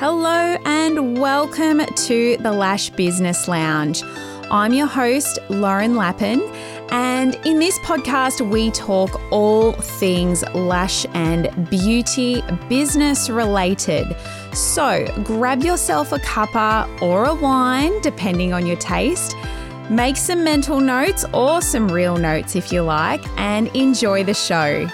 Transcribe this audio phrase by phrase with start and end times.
[0.00, 4.02] Hello and welcome to the Lash Business Lounge.
[4.50, 6.40] I'm your host, Lauren Lappin,
[6.90, 14.16] and in this podcast, we talk all things lash and beauty business related.
[14.54, 19.36] So grab yourself a cuppa or a wine, depending on your taste.
[19.90, 24.88] Make some mental notes or some real notes if you like, and enjoy the show.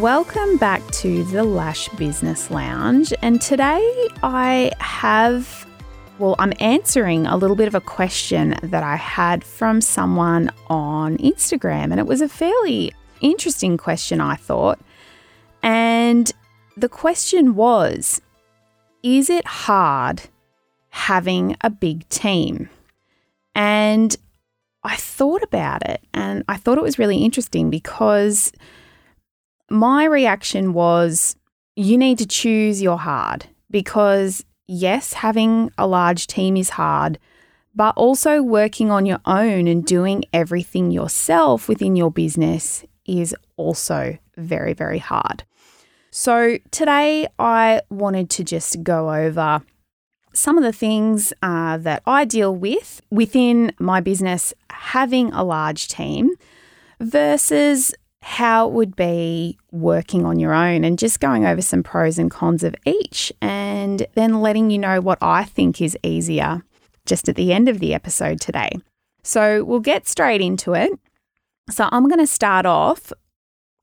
[0.00, 3.12] Welcome back to the Lash Business Lounge.
[3.20, 5.66] And today I have,
[6.18, 11.18] well, I'm answering a little bit of a question that I had from someone on
[11.18, 11.90] Instagram.
[11.90, 14.80] And it was a fairly interesting question, I thought.
[15.62, 16.32] And
[16.76, 18.22] the question was
[19.02, 20.22] Is it hard
[20.88, 22.70] having a big team?
[23.54, 24.16] And
[24.82, 28.52] I thought about it and I thought it was really interesting because
[29.72, 31.34] my reaction was
[31.74, 37.18] you need to choose your hard because, yes, having a large team is hard,
[37.74, 44.18] but also working on your own and doing everything yourself within your business is also
[44.36, 45.44] very, very hard.
[46.10, 49.62] So, today I wanted to just go over
[50.34, 55.88] some of the things uh, that I deal with within my business having a large
[55.88, 56.32] team
[57.00, 62.18] versus how it would be working on your own and just going over some pros
[62.18, 66.62] and cons of each and then letting you know what I think is easier
[67.04, 68.70] just at the end of the episode today.
[69.24, 70.92] So we'll get straight into it.
[71.68, 73.12] So I'm going to start off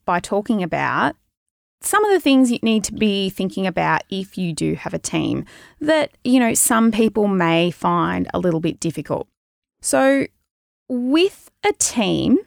[0.06, 1.18] by talking about
[1.82, 5.00] some of the things you need to be thinking about if you do have a
[5.00, 5.46] team
[5.82, 9.28] that, you know, some people may find a little bit difficult.
[9.82, 10.28] So
[10.88, 12.38] with a team,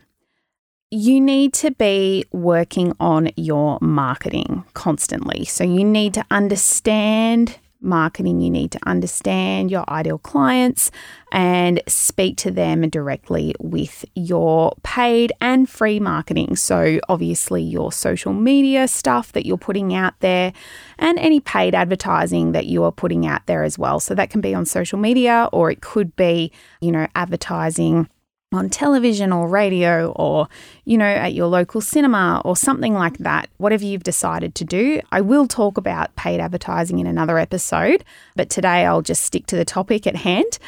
[0.92, 5.42] you need to be working on your marketing constantly.
[5.46, 10.90] So you need to understand marketing, you need to understand your ideal clients
[11.32, 16.56] and speak to them directly with your paid and free marketing.
[16.56, 20.52] So, obviously, your social media stuff that you're putting out there
[20.98, 23.98] and any paid advertising that you are putting out there as well.
[23.98, 28.08] So, that can be on social media or it could be, you know, advertising
[28.52, 30.48] on television or radio or,
[30.84, 35.00] you know, at your local cinema or something like that, whatever you've decided to do.
[35.10, 38.04] I will talk about paid advertising in another episode,
[38.36, 40.58] but today I'll just stick to the topic at hand.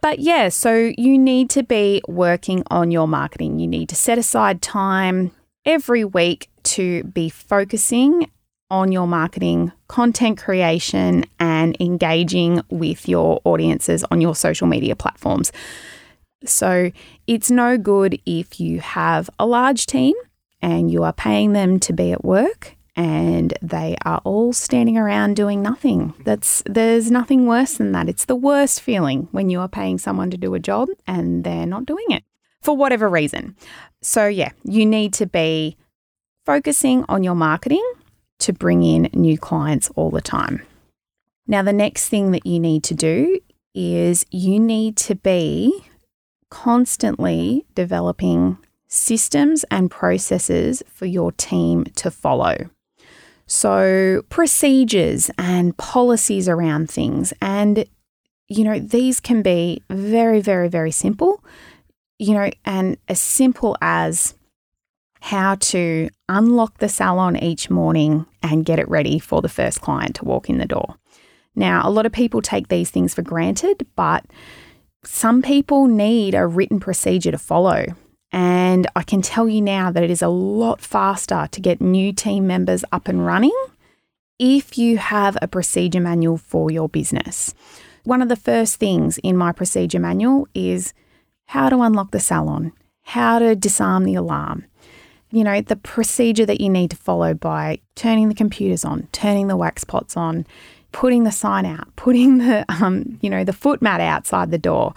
[0.00, 3.58] But yeah, so you need to be working on your marketing.
[3.58, 5.32] You need to set aside time
[5.64, 8.30] every week to be focusing
[8.70, 15.52] on your marketing, content creation, and engaging with your audiences on your social media platforms.
[16.46, 16.90] So
[17.26, 20.14] it's no good if you have a large team
[20.60, 25.34] and you are paying them to be at work and they are all standing around
[25.34, 26.14] doing nothing.
[26.24, 28.08] That's there's nothing worse than that.
[28.08, 31.66] It's the worst feeling when you are paying someone to do a job and they're
[31.66, 32.24] not doing it
[32.62, 33.56] for whatever reason.
[34.00, 35.76] So yeah, you need to be
[36.46, 37.84] focusing on your marketing
[38.40, 40.62] to bring in new clients all the time.
[41.46, 43.40] Now the next thing that you need to do
[43.74, 45.84] is you need to be
[46.54, 48.56] constantly developing
[48.86, 52.70] systems and processes for your team to follow.
[53.46, 57.34] So, procedures and policies around things.
[57.42, 57.84] And,
[58.46, 61.42] you know, these can be very, very, very simple,
[62.20, 64.34] you know, and as simple as
[65.20, 70.14] how to unlock the salon each morning and get it ready for the first client
[70.16, 70.94] to walk in the door.
[71.56, 74.24] Now, a lot of people take these things for granted, but
[75.06, 77.86] some people need a written procedure to follow.
[78.32, 82.12] And I can tell you now that it is a lot faster to get new
[82.12, 83.56] team members up and running
[84.38, 87.54] if you have a procedure manual for your business.
[88.02, 90.92] One of the first things in my procedure manual is
[91.46, 92.72] how to unlock the salon,
[93.02, 94.64] how to disarm the alarm.
[95.30, 99.48] You know, the procedure that you need to follow by turning the computers on, turning
[99.48, 100.46] the wax pots on,
[100.94, 104.94] putting the sign out, putting the um, you know the foot mat outside the door,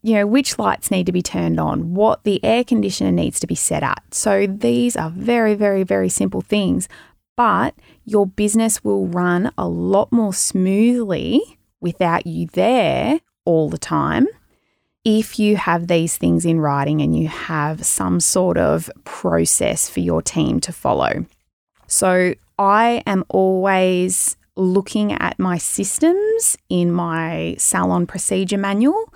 [0.00, 3.46] you know which lights need to be turned on, what the air conditioner needs to
[3.46, 4.02] be set at.
[4.12, 6.88] So these are very very very simple things,
[7.36, 7.74] but
[8.06, 14.28] your business will run a lot more smoothly without you there all the time
[15.04, 20.00] if you have these things in writing and you have some sort of process for
[20.00, 21.24] your team to follow.
[21.86, 29.12] So I am always looking at my systems in my salon procedure manual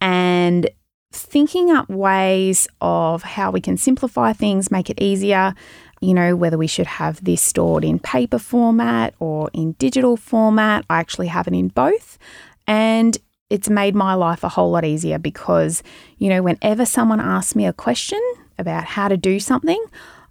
[0.00, 0.70] and
[1.12, 5.54] thinking up ways of how we can simplify things, make it easier.
[6.00, 10.84] you know, whether we should have this stored in paper format or in digital format.
[10.90, 12.18] I actually have it in both.
[12.66, 13.16] And
[13.48, 15.82] it's made my life a whole lot easier because,
[16.18, 18.20] you know, whenever someone asks me a question
[18.58, 19.82] about how to do something,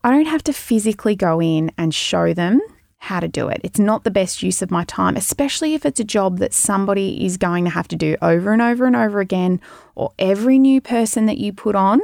[0.03, 2.61] I don't have to physically go in and show them
[3.03, 3.59] how to do it.
[3.65, 7.25] It's not the best use of my time, especially if it's a job that somebody
[7.25, 9.59] is going to have to do over and over and over again,
[9.95, 11.99] or every new person that you put on,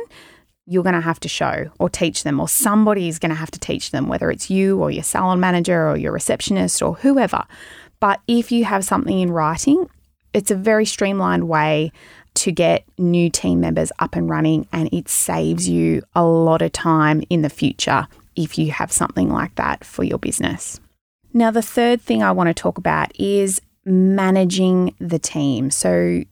[0.65, 3.49] you're going to have to show or teach them, or somebody is going to have
[3.51, 7.45] to teach them, whether it's you or your salon manager or your receptionist or whoever.
[8.01, 9.89] But if you have something in writing,
[10.33, 11.93] it's a very streamlined way
[12.35, 16.73] to get new team members up and running, and it saves you a lot of
[16.73, 18.05] time in the future
[18.35, 20.79] if you have something like that for your business.
[21.33, 25.71] Now, the third thing I want to talk about is managing the team.
[25.71, 26.23] So,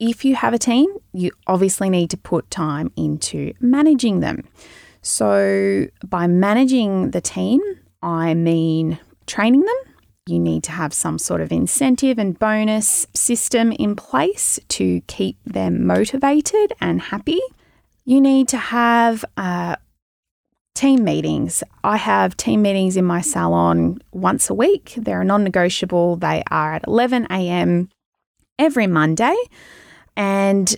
[0.00, 4.48] if you have a team, you obviously need to put time into managing them.
[5.02, 7.60] So, by managing the team,
[8.02, 9.76] I mean training them.
[10.26, 15.36] You need to have some sort of incentive and bonus system in place to keep
[15.44, 17.40] them motivated and happy.
[18.04, 19.76] You need to have uh,
[20.74, 21.62] team meetings.
[21.84, 24.94] I have team meetings in my salon once a week.
[24.96, 26.16] They're non negotiable.
[26.16, 27.88] They are at 11 a.m.
[28.58, 29.36] every Monday,
[30.16, 30.74] and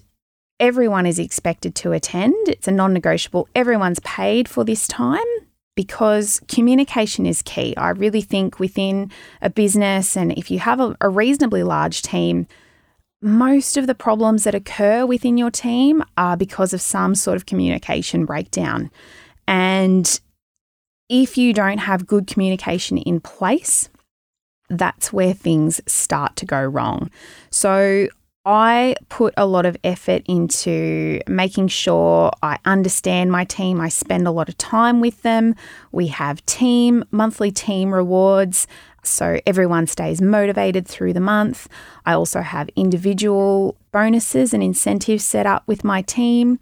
[0.58, 2.48] everyone is expected to attend.
[2.48, 3.48] It's a non negotiable.
[3.54, 5.22] Everyone's paid for this time
[5.76, 7.76] because communication is key.
[7.76, 9.10] I really think within
[9.42, 12.46] a business, and if you have a, a reasonably large team,
[13.20, 17.46] most of the problems that occur within your team are because of some sort of
[17.46, 18.90] communication breakdown.
[19.46, 20.20] And
[21.08, 23.88] if you don't have good communication in place,
[24.68, 27.10] that's where things start to go wrong.
[27.50, 28.08] So,
[28.46, 33.80] I put a lot of effort into making sure I understand my team.
[33.80, 35.54] I spend a lot of time with them.
[35.92, 38.66] We have team, monthly team rewards.
[39.02, 41.68] So everyone stays motivated through the month.
[42.04, 46.58] I also have individual bonuses and incentives set up with my team.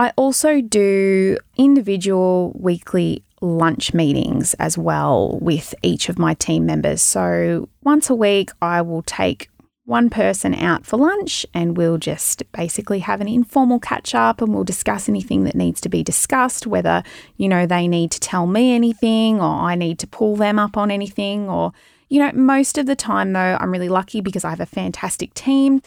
[0.00, 7.02] I also do individual weekly lunch meetings as well with each of my team members.
[7.02, 9.50] So once a week, I will take
[9.84, 14.54] one person out for lunch and we'll just basically have an informal catch up and
[14.54, 17.02] we'll discuss anything that needs to be discussed, whether,
[17.36, 20.78] you know, they need to tell me anything or I need to pull them up
[20.78, 21.74] on anything or,
[22.08, 25.34] you know, most of the time though, I'm really lucky because I have a fantastic
[25.34, 25.82] team.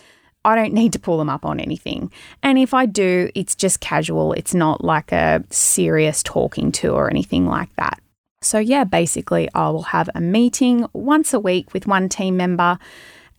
[0.45, 2.12] I don't need to pull them up on anything.
[2.42, 4.34] And if I do, it's just casual.
[4.34, 8.00] It's not like a serious talking to or anything like that.
[8.42, 12.78] So, yeah, basically, I will have a meeting once a week with one team member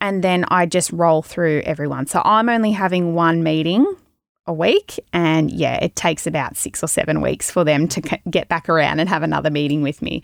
[0.01, 2.07] and then I just roll through everyone.
[2.07, 3.85] So, I'm only having one meeting
[4.47, 5.01] a week.
[5.13, 8.01] And yeah, it takes about six or seven weeks for them to
[8.31, 10.23] get back around and have another meeting with me.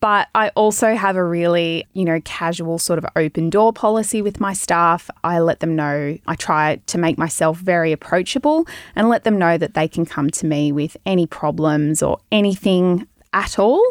[0.00, 4.40] But I also have a really, you know, casual sort of open door policy with
[4.40, 5.10] my staff.
[5.24, 9.58] I let them know, I try to make myself very approachable and let them know
[9.58, 13.82] that they can come to me with any problems or anything at all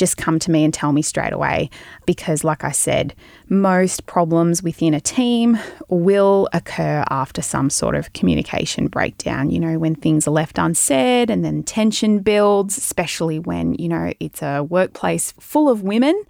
[0.00, 1.70] just come to me and tell me straight away.
[2.06, 3.14] Because, like I said,
[3.48, 5.58] most problems within a team
[5.88, 9.50] will occur after some sort of communication breakdown.
[9.50, 14.12] You know, when things are left unsaid and then tension builds, especially when, you know,
[14.18, 16.20] it's a workplace full of women.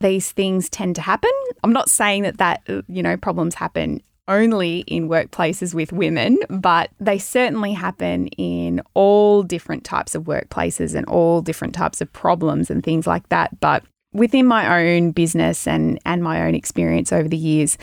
[0.00, 1.30] These things tend to happen.
[1.62, 6.38] I'm not saying that that, uh, you know, problems happen only in workplaces with women,
[6.48, 12.12] but they certainly happen in all different types of workplaces and all different types of
[12.12, 13.58] problems and things like that.
[13.60, 13.82] But
[14.12, 17.78] within my own business and, and my own experience over the years,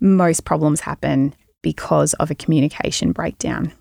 [0.00, 3.72] most problems happen because of a communication breakdown.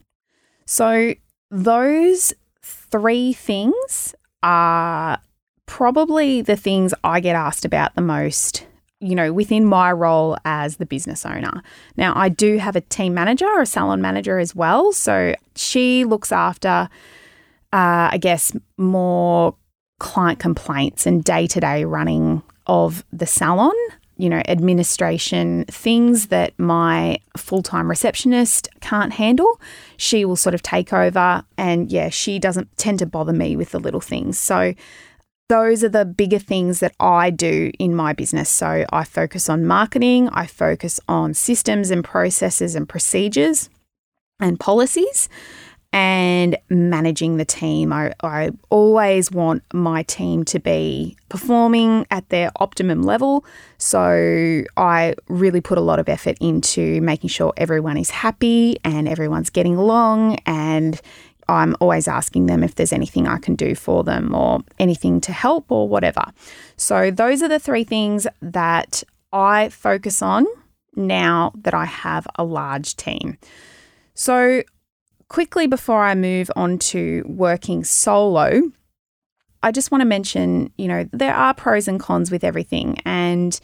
[0.65, 1.13] So,
[1.51, 5.19] those three things are
[5.65, 8.65] probably the things I get asked about the most
[9.05, 11.61] you know, within my role as the business owner.
[11.95, 14.91] Now, I do have a team manager a salon manager as well.
[14.91, 16.89] So she looks after,
[17.71, 19.55] uh, I guess, more
[19.99, 23.75] client complaints and day to day running of the salon.
[24.17, 29.59] You know, administration, things that my full time receptionist can't handle,
[29.97, 31.43] she will sort of take over.
[31.57, 34.39] And yeah, she doesn't tend to bother me with the little things.
[34.39, 34.73] So
[35.47, 38.49] those are the bigger things that I do in my business.
[38.49, 43.69] So I focus on marketing, I focus on systems and processes and procedures
[44.39, 45.29] and policies
[45.93, 47.93] and managing the team.
[47.93, 53.45] I, I always want my team to be performing at their optimum level.
[53.77, 59.07] So I really put a lot of effort into making sure everyone is happy and
[59.07, 60.99] everyone's getting along and
[61.47, 65.31] I'm always asking them if there's anything I can do for them or anything to
[65.33, 66.25] help or whatever.
[66.77, 70.45] So, those are the three things that I focus on
[70.95, 73.37] now that I have a large team.
[74.13, 74.63] So,
[75.27, 78.71] quickly before I move on to working solo,
[79.61, 82.99] I just want to mention, you know, there are pros and cons with everything.
[83.05, 83.59] And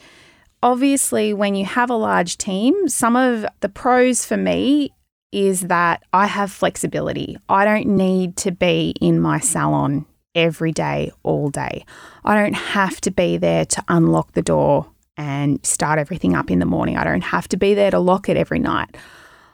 [0.63, 4.93] obviously, when you have a large team, some of the pros for me
[5.31, 7.38] is that I have flexibility.
[7.47, 11.85] I don't need to be in my salon every day, all day.
[12.23, 16.59] I don't have to be there to unlock the door and start everything up in
[16.59, 16.97] the morning.
[16.97, 18.95] I don't have to be there to lock it every night.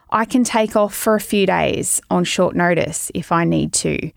[0.10, 4.12] I can take off for a few days on short notice if I need to.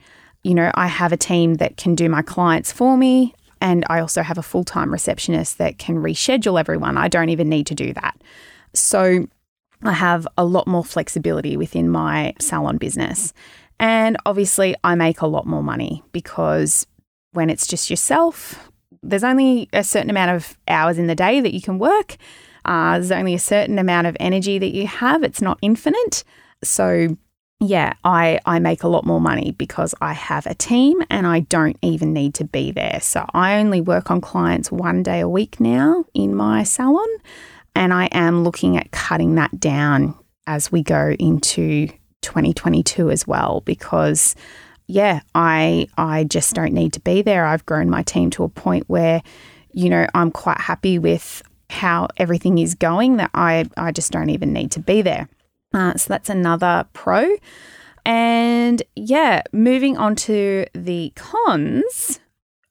[0.45, 4.01] You know, I have a team that can do my clients for me, and I
[4.01, 6.97] also have a full time receptionist that can reschedule everyone.
[6.97, 8.21] I don't even need to do that.
[8.73, 9.27] So
[9.83, 13.33] I have a lot more flexibility within my salon business.
[13.79, 16.87] And obviously, I make a lot more money because
[17.33, 18.71] when it's just yourself,
[19.03, 22.17] there's only a certain amount of hours in the day that you can work.
[22.65, 25.23] Uh, there's only a certain amount of energy that you have.
[25.23, 26.25] It's not infinite.
[26.63, 27.17] So,
[27.59, 31.41] yeah, I, I make a lot more money because I have a team and I
[31.41, 32.99] don't even need to be there.
[33.01, 37.09] So, I only work on clients one day a week now in my salon.
[37.75, 40.15] And I am looking at cutting that down
[40.47, 41.89] as we go into
[42.23, 44.35] 2022 as well because
[44.87, 47.47] yeah, I I just don't need to be there.
[47.47, 49.23] I've grown my team to a point where
[49.73, 54.31] you know, I'm quite happy with how everything is going that I I just don't
[54.31, 55.29] even need to be there.
[55.73, 57.37] Uh, so that's another pro.
[58.05, 62.19] And yeah, moving on to the cons.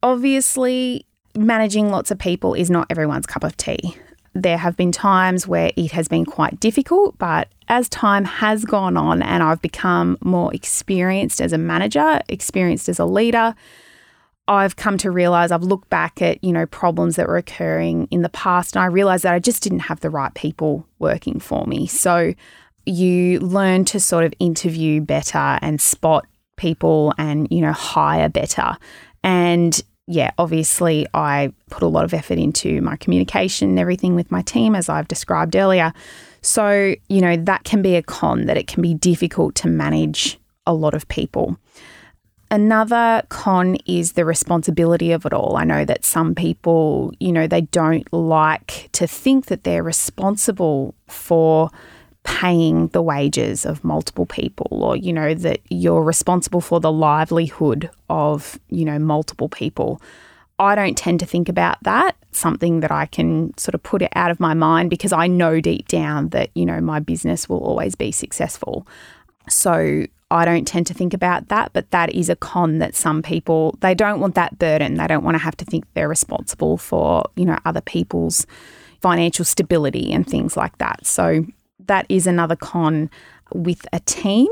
[0.04, 1.06] Obviously,
[1.38, 3.96] managing lots of people is not everyone's cup of tea.
[4.34, 8.98] There have been times where it has been quite difficult, but as time has gone
[8.98, 13.56] on and I've become more experienced as a manager, experienced as a leader,
[14.48, 18.24] I've come to realize I've looked back at, you know, problems that were occurring in
[18.24, 21.66] the past and I realized that I just didn't have the right people working for
[21.68, 21.86] me.
[21.86, 22.34] So
[22.86, 26.26] you learn to sort of interview better and spot
[26.58, 28.76] people and, you know, hire better.
[29.24, 29.80] And
[30.12, 34.42] yeah, obviously, I put a lot of effort into my communication and everything with my
[34.42, 35.94] team, as I've described earlier.
[36.42, 40.40] So, you know, that can be a con, that it can be difficult to manage
[40.66, 41.58] a lot of people.
[42.50, 45.56] Another con is the responsibility of it all.
[45.56, 50.96] I know that some people, you know, they don't like to think that they're responsible
[51.08, 51.70] for
[52.24, 57.90] paying the wages of multiple people or you know that you're responsible for the livelihood
[58.10, 60.02] of you know multiple people.
[60.58, 62.18] I don't tend to think about that.
[62.32, 65.62] Something that I can sort of put it out of my mind because I know
[65.62, 68.86] deep down that you know my business will always be successful.
[69.48, 73.24] So I don't tend to think about that but that is a con that some
[73.24, 74.96] people they don't want that burden.
[74.96, 78.46] They don't want to have to think they're responsible for you know other people's
[79.02, 81.06] financial stability and things like that.
[81.06, 81.46] So
[81.90, 83.10] that is another con
[83.54, 84.48] with a team.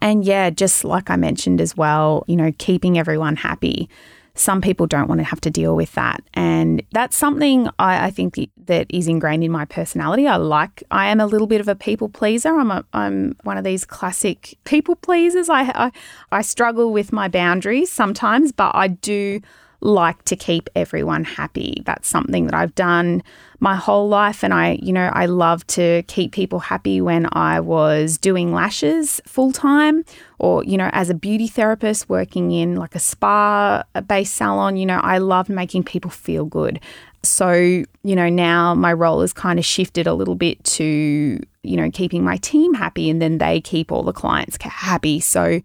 [0.00, 3.88] And yeah, just like I mentioned as well, you know, keeping everyone happy.
[4.34, 6.22] Some people don't want to have to deal with that.
[6.32, 10.26] And that's something I, I think that is ingrained in my personality.
[10.26, 12.58] I like, I am a little bit of a people pleaser.
[12.58, 15.50] I'm, a, I'm one of these classic people pleasers.
[15.50, 15.92] I, I,
[16.32, 19.40] I struggle with my boundaries sometimes, but I do
[19.82, 21.82] like to keep everyone happy.
[21.84, 23.22] That's something that I've done
[23.60, 24.42] my whole life.
[24.42, 29.20] And I, you know, I love to keep people happy when I was doing lashes
[29.26, 30.04] full time
[30.38, 34.76] or, you know, as a beauty therapist working in like a spa based salon.
[34.76, 36.80] You know, I love making people feel good.
[37.24, 41.76] So, you know, now my role has kind of shifted a little bit to, you
[41.76, 45.20] know, keeping my team happy and then they keep all the clients happy.
[45.20, 45.60] So,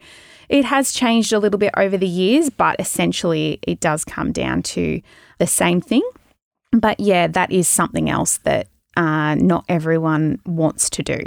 [0.49, 4.63] it has changed a little bit over the years, but essentially it does come down
[4.63, 5.01] to
[5.39, 6.07] the same thing.
[6.71, 11.19] But yeah, that is something else that uh, not everyone wants to do.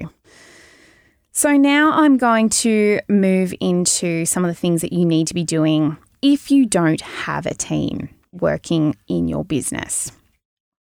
[1.32, 5.34] So now I'm going to move into some of the things that you need to
[5.34, 10.12] be doing if you don't have a team working in your business.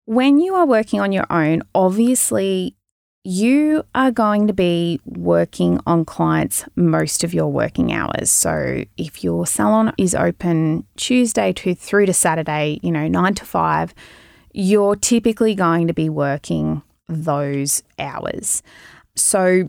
[0.08, 2.74] When you are working on your own, obviously
[3.24, 8.30] you are going to be working on clients most of your working hours.
[8.30, 13.44] So if your salon is open Tuesday to through to Saturday, you know, 9 to
[13.44, 13.92] 5,
[14.54, 18.62] you're typically going to be working those hours.
[19.14, 19.68] So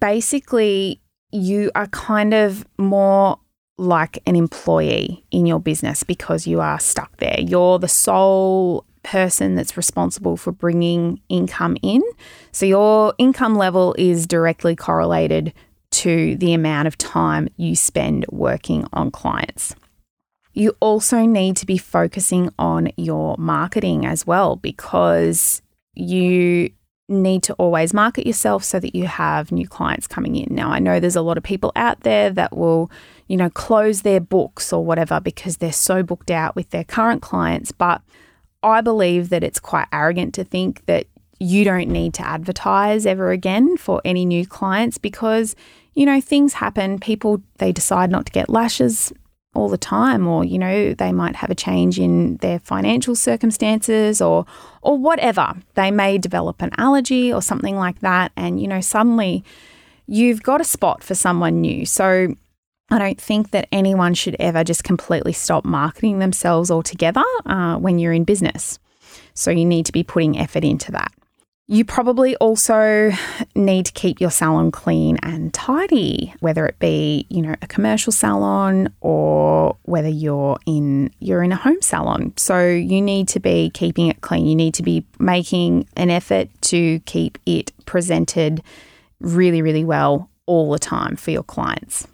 [0.00, 1.00] basically
[1.30, 3.38] you are kind of more
[3.78, 7.38] like an employee in your business because you are stuck there.
[7.38, 12.02] You're the sole person that's responsible for bringing income in.
[12.50, 15.54] So your income level is directly correlated
[15.92, 19.74] to the amount of time you spend working on clients.
[20.52, 25.62] You also need to be focusing on your marketing as well because
[25.94, 26.70] you
[27.08, 30.52] need to always market yourself so that you have new clients coming in.
[30.52, 32.90] Now, I know there's a lot of people out there that will,
[33.28, 37.22] you know, close their books or whatever because they're so booked out with their current
[37.22, 38.02] clients, but
[38.66, 41.06] I believe that it's quite arrogant to think that
[41.38, 45.54] you don't need to advertise ever again for any new clients because,
[45.94, 46.98] you know, things happen.
[46.98, 49.12] People, they decide not to get lashes
[49.56, 54.20] all the time or you know they might have a change in their financial circumstances
[54.20, 54.44] or
[54.82, 59.42] or whatever they may develop an allergy or something like that and you know suddenly
[60.06, 62.28] you've got a spot for someone new so
[62.90, 67.98] I don't think that anyone should ever just completely stop marketing themselves altogether uh, when
[67.98, 68.78] you're in business.
[69.34, 71.12] So you need to be putting effort into that.
[71.68, 73.10] You probably also
[73.56, 78.12] need to keep your salon clean and tidy, whether it be, you know, a commercial
[78.12, 82.34] salon or whether you're in you're in a home salon.
[82.36, 84.46] So you need to be keeping it clean.
[84.46, 88.62] You need to be making an effort to keep it presented
[89.18, 92.06] really really well all the time for your clients.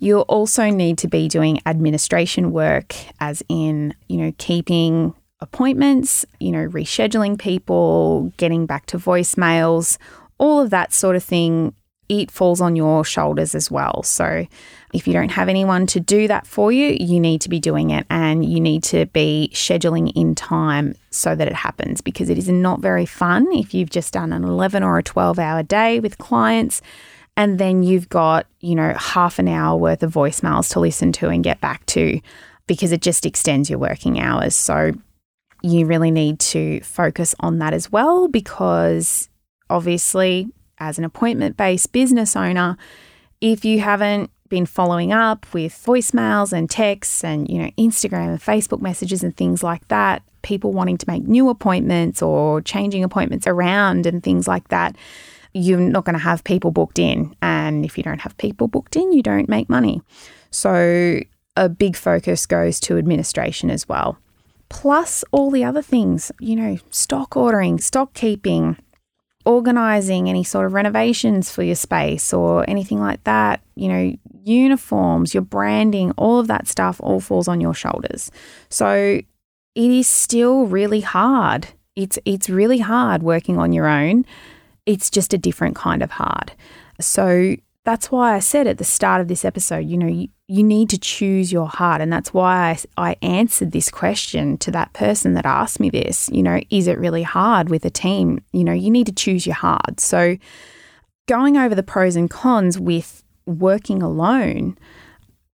[0.00, 6.50] You'll also need to be doing administration work as in, you know, keeping appointments, you
[6.50, 9.98] know, rescheduling people, getting back to voicemails,
[10.38, 11.74] all of that sort of thing,
[12.08, 14.02] it falls on your shoulders as well.
[14.02, 14.46] So
[14.92, 17.90] if you don't have anyone to do that for you, you need to be doing
[17.90, 22.36] it and you need to be scheduling in time so that it happens because it
[22.36, 26.00] is not very fun if you've just done an 11 or a 12 hour day
[26.00, 26.82] with clients
[27.36, 31.28] and then you've got, you know, half an hour worth of voicemails to listen to
[31.28, 32.20] and get back to
[32.66, 34.54] because it just extends your working hours.
[34.54, 34.92] So
[35.62, 39.28] you really need to focus on that as well because
[39.68, 42.76] obviously, as an appointment based business owner,
[43.40, 48.40] if you haven't been following up with voicemails and texts and you know Instagram and
[48.40, 53.46] Facebook messages and things like that, people wanting to make new appointments or changing appointments
[53.46, 54.96] around and things like that,
[55.52, 57.34] you're not going to have people booked in.
[57.42, 60.02] And if you don't have people booked in, you don't make money.
[60.50, 61.20] So
[61.56, 64.18] a big focus goes to administration as well
[64.70, 68.78] plus all the other things, you know, stock ordering, stock keeping,
[69.44, 75.34] organizing any sort of renovations for your space or anything like that, you know, uniforms,
[75.34, 78.30] your branding, all of that stuff all falls on your shoulders.
[78.70, 79.20] So
[79.74, 81.68] it is still really hard.
[81.96, 84.24] It's it's really hard working on your own.
[84.90, 86.52] It's just a different kind of hard.
[87.00, 90.62] So that's why I said at the start of this episode, you know, you, you
[90.62, 92.00] need to choose your heart.
[92.00, 96.28] And that's why I, I answered this question to that person that asked me this.
[96.30, 98.42] You know, is it really hard with a team?
[98.52, 100.00] You know, you need to choose your heart.
[100.00, 100.36] So,
[101.28, 104.76] going over the pros and cons with working alone,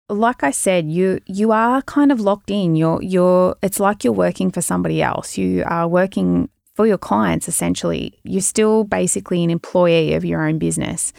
[0.09, 2.75] like I said, you you are kind of locked in.
[2.75, 5.39] You're you're it's like you're working for somebody else.
[5.39, 8.19] You are working for your clients essentially.
[8.25, 11.13] You're still basically an employee of your own business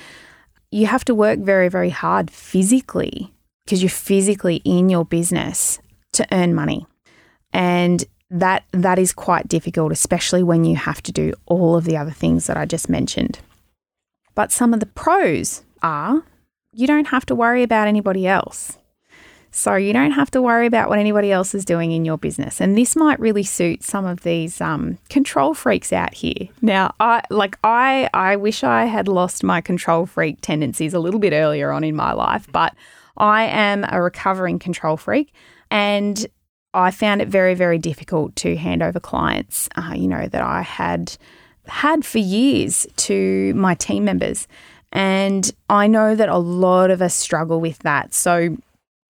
[0.72, 3.34] you have to work very, very hard physically
[3.66, 5.80] because you're physically in your business
[6.14, 6.86] to earn money.
[7.54, 11.98] And that that is quite difficult, especially when you have to do all of the
[11.98, 13.40] other things that I just mentioned.
[14.34, 16.24] But some of the pros are
[16.74, 18.78] you don't have to worry about anybody else.
[19.52, 22.62] So you don't have to worry about what anybody else is doing in your business.
[22.62, 26.48] And this might really suit some of these um, control freaks out here.
[26.62, 31.20] Now, I like I I wish I had lost my control freak tendencies a little
[31.20, 32.74] bit earlier on in my life, but
[33.18, 35.34] I am a recovering control freak
[35.70, 36.26] and
[36.74, 40.62] I found it very, very difficult to hand over clients, uh, you know, that I
[40.62, 41.18] had
[41.68, 44.48] had for years to my team members.
[44.94, 48.14] And I know that a lot of us struggle with that.
[48.14, 48.58] So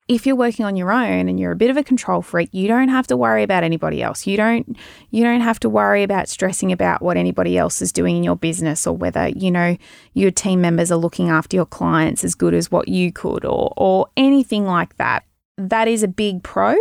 [0.07, 2.67] if you're working on your own and you're a bit of a control freak, you
[2.67, 4.27] don't have to worry about anybody else.
[4.27, 4.77] You don't
[5.09, 8.35] you don't have to worry about stressing about what anybody else is doing in your
[8.35, 9.77] business or whether, you know,
[10.13, 13.73] your team members are looking after your clients as good as what you could or
[13.77, 15.23] or anything like that.
[15.57, 16.75] That is a big pro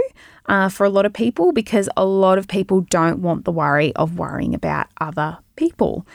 [0.47, 3.95] uh, for a lot of people because a lot of people don't want the worry
[3.97, 6.07] of worrying about other people.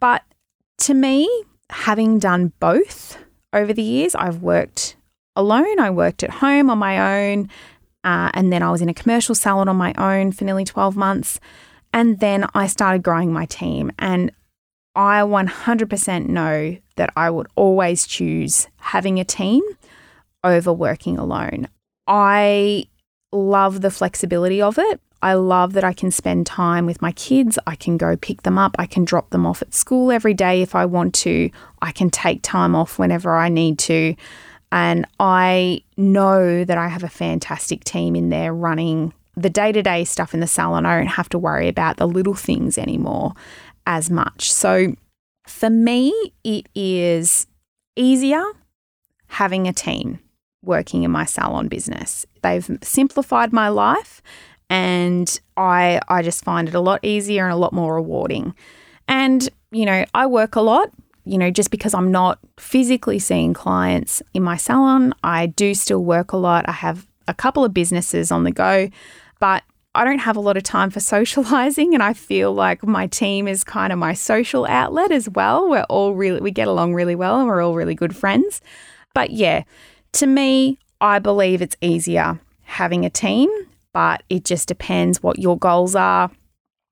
[0.00, 0.22] But
[0.80, 1.28] to me,
[1.70, 3.18] having done both
[3.52, 4.89] over the years, I've worked
[5.36, 5.78] alone.
[5.78, 7.48] I worked at home on my own.
[8.02, 10.96] Uh, and then I was in a commercial salon on my own for nearly 12
[10.96, 11.38] months.
[11.92, 13.92] And then I started growing my team.
[13.98, 14.30] And
[14.94, 19.62] I 100% know that I would always choose having a team
[20.42, 21.68] over working alone.
[22.06, 22.86] I
[23.32, 25.00] love the flexibility of it.
[25.22, 27.58] I love that I can spend time with my kids.
[27.66, 28.74] I can go pick them up.
[28.78, 31.50] I can drop them off at school every day if I want to.
[31.82, 34.14] I can take time off whenever I need to.
[34.72, 39.82] And I know that I have a fantastic team in there running the day to
[39.82, 40.86] day stuff in the salon.
[40.86, 43.32] I don't have to worry about the little things anymore
[43.86, 44.52] as much.
[44.52, 44.94] So
[45.46, 46.12] for me,
[46.44, 47.46] it is
[47.96, 48.44] easier
[49.28, 50.20] having a team
[50.62, 52.26] working in my salon business.
[52.42, 54.22] They've simplified my life
[54.68, 58.54] and I I just find it a lot easier and a lot more rewarding.
[59.08, 60.90] And you know, I work a lot
[61.24, 66.04] you know, just because I'm not physically seeing clients in my salon, I do still
[66.04, 66.68] work a lot.
[66.68, 68.88] I have a couple of businesses on the go,
[69.38, 69.62] but
[69.94, 73.48] I don't have a lot of time for socializing and I feel like my team
[73.48, 75.68] is kind of my social outlet as well.
[75.68, 78.60] We're all really we get along really well and we're all really good friends.
[79.14, 79.64] But yeah,
[80.12, 83.48] to me, I believe it's easier having a team,
[83.92, 86.30] but it just depends what your goals are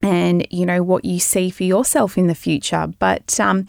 [0.03, 2.89] and you know what you see for yourself in the future.
[2.99, 3.67] But um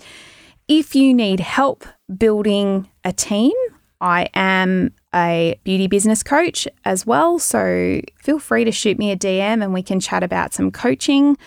[0.70, 1.84] if you need help
[2.16, 3.52] building a team,
[4.00, 7.40] I am a beauty business coach as well.
[7.40, 11.38] So feel free to shoot me a DM and we can chat about some coaching.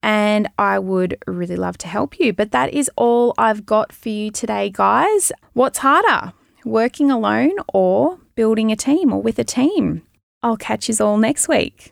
[0.00, 2.32] And I would really love to help you.
[2.32, 5.32] But that is all I've got for you today, guys.
[5.54, 6.32] What's harder,
[6.64, 10.02] working alone or building a team or with a team?
[10.40, 11.90] I'll catch you all next week.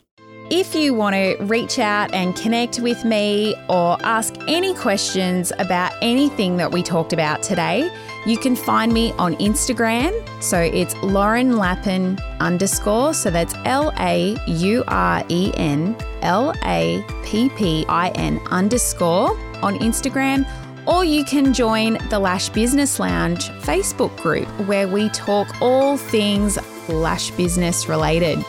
[0.49, 5.93] If you want to reach out and connect with me or ask any questions about
[6.03, 7.91] anything that we talked about today,
[8.27, 10.13] you can find me on Instagram.
[10.41, 13.13] So it's Lauren Lappin underscore.
[13.13, 19.31] So that's L A U R E N L A P P I N underscore
[19.65, 20.49] on Instagram.
[20.87, 26.57] Or you can join the Lash Business Lounge Facebook group where we talk all things
[26.89, 28.45] lash business related.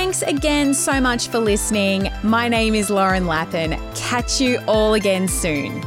[0.00, 2.10] Thanks again so much for listening.
[2.22, 3.72] My name is Lauren Lappin.
[3.94, 5.82] Catch you all again soon.